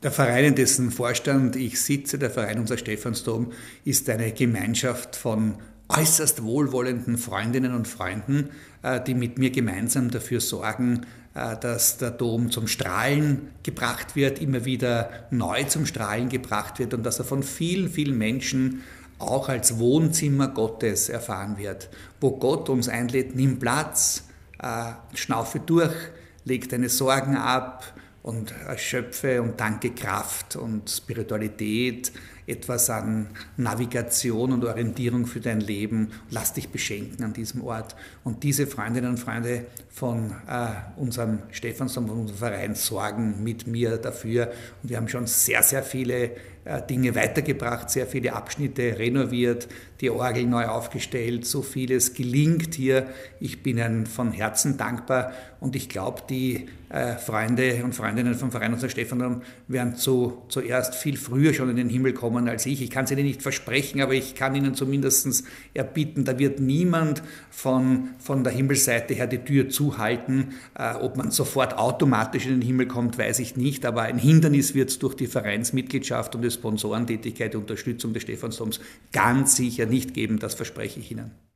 Der 0.00 0.12
Verein, 0.12 0.44
in 0.44 0.54
dessen 0.54 0.92
Vorstand 0.92 1.56
ich 1.56 1.80
sitze, 1.82 2.20
der 2.20 2.30
Verein 2.30 2.60
Unser 2.60 2.78
Stephansdom, 2.78 3.50
ist 3.84 4.08
eine 4.08 4.30
Gemeinschaft 4.30 5.16
von 5.16 5.56
äußerst 5.88 6.44
wohlwollenden 6.44 7.18
Freundinnen 7.18 7.74
und 7.74 7.88
Freunden, 7.88 8.50
äh, 8.84 9.00
die 9.02 9.14
mit 9.14 9.38
mir 9.38 9.50
gemeinsam 9.50 10.12
dafür 10.12 10.40
sorgen, 10.40 11.04
äh, 11.34 11.56
dass 11.56 11.98
der 11.98 12.12
Dom 12.12 12.52
zum 12.52 12.68
Strahlen 12.68 13.48
gebracht 13.64 14.14
wird, 14.14 14.40
immer 14.40 14.64
wieder 14.64 15.10
neu 15.32 15.64
zum 15.64 15.84
Strahlen 15.84 16.28
gebracht 16.28 16.78
wird 16.78 16.94
und 16.94 17.02
dass 17.02 17.18
er 17.18 17.24
von 17.24 17.42
vielen, 17.42 17.90
vielen 17.90 18.16
Menschen 18.16 18.82
auch 19.18 19.48
als 19.48 19.80
Wohnzimmer 19.80 20.46
Gottes 20.46 21.08
erfahren 21.08 21.58
wird, 21.58 21.88
wo 22.20 22.36
Gott 22.38 22.68
uns 22.68 22.88
einlädt, 22.88 23.34
nimm 23.34 23.58
Platz, 23.58 24.22
äh, 24.62 24.92
schnaufe 25.14 25.58
durch, 25.58 25.96
leg 26.44 26.68
deine 26.68 26.88
Sorgen 26.88 27.36
ab, 27.36 27.82
und 28.22 28.52
erschöpfe 28.66 29.40
und 29.40 29.60
danke 29.60 29.90
Kraft 29.90 30.56
und 30.56 30.90
Spiritualität, 30.90 32.12
etwas 32.46 32.88
an 32.88 33.28
Navigation 33.56 34.52
und 34.52 34.64
Orientierung 34.64 35.26
für 35.26 35.40
dein 35.40 35.60
Leben. 35.60 36.10
Lass 36.30 36.54
dich 36.54 36.70
beschenken 36.70 37.22
an 37.22 37.32
diesem 37.34 37.62
Ort. 37.62 37.94
Und 38.24 38.42
diese 38.42 38.66
Freundinnen 38.66 39.10
und 39.10 39.18
Freunde 39.18 39.66
von 39.90 40.32
äh, 40.48 40.68
unserem 40.96 41.40
Stephansdom, 41.50 42.08
von 42.08 42.20
unserem 42.20 42.38
Verein 42.38 42.74
sorgen 42.74 43.42
mit 43.44 43.66
mir 43.66 43.98
dafür. 43.98 44.50
Und 44.82 44.88
wir 44.88 44.96
haben 44.96 45.08
schon 45.08 45.26
sehr, 45.26 45.62
sehr 45.62 45.82
viele 45.82 46.30
äh, 46.68 46.82
Dinge 46.86 47.14
weitergebracht, 47.14 47.88
sehr 47.88 48.06
viele 48.06 48.34
Abschnitte 48.34 48.98
renoviert, 48.98 49.68
die 50.02 50.10
Orgel 50.10 50.44
neu 50.44 50.66
aufgestellt, 50.66 51.46
so 51.46 51.62
vieles 51.62 52.12
gelingt 52.12 52.74
hier. 52.74 53.06
Ich 53.40 53.62
bin 53.62 53.80
ein 53.80 54.06
von 54.06 54.32
Herzen 54.32 54.76
dankbar 54.76 55.32
und 55.60 55.76
ich 55.76 55.88
glaube, 55.88 56.22
die 56.28 56.68
äh, 56.90 57.16
Freunde 57.16 57.82
und 57.84 57.94
Freundinnen 58.18 58.38
vom 58.38 58.50
Verein 58.50 58.74
unser 58.74 58.88
Stephanum 58.88 59.42
werden 59.68 59.94
zu, 59.94 60.42
zuerst 60.48 60.96
viel 60.96 61.16
früher 61.16 61.54
schon 61.54 61.70
in 61.70 61.76
den 61.76 61.88
Himmel 61.88 62.14
kommen 62.14 62.48
als 62.48 62.66
ich. 62.66 62.82
Ich 62.82 62.90
kann 62.90 63.04
es 63.04 63.12
Ihnen 63.12 63.24
nicht 63.24 63.42
versprechen, 63.42 64.00
aber 64.00 64.12
ich 64.14 64.34
kann 64.34 64.56
Ihnen 64.56 64.74
zumindest 64.74 65.44
erbieten, 65.72 66.24
da 66.24 66.36
wird 66.38 66.58
niemand 66.58 67.22
von, 67.50 68.08
von 68.18 68.42
der 68.42 68.52
Himmelsseite 68.52 69.14
her 69.14 69.28
die 69.28 69.38
Tür 69.38 69.68
zuhalten. 69.68 70.54
Äh, 70.76 70.94
ob 70.94 71.16
man 71.16 71.30
sofort 71.30 71.78
automatisch 71.78 72.46
in 72.46 72.54
den 72.54 72.62
Himmel 72.62 72.88
kommt, 72.88 73.18
weiß 73.18 73.38
ich 73.38 73.56
nicht, 73.56 73.86
aber 73.86 74.02
ein 74.02 74.18
Hindernis 74.18 74.74
wird 74.74 74.90
es 74.90 74.98
durch 74.98 75.14
die 75.14 75.28
Vereinsmitgliedschaft 75.28 76.34
und 76.34 76.42
die 76.42 76.50
Sponsorentätigkeit, 76.50 77.54
die 77.54 77.58
Unterstützung 77.58 78.14
des 78.14 78.24
Stephansdoms 78.24 78.80
ganz 79.12 79.54
sicher 79.54 79.86
nicht 79.86 80.12
geben, 80.12 80.40
das 80.40 80.54
verspreche 80.54 80.98
ich 80.98 81.12
Ihnen. 81.12 81.47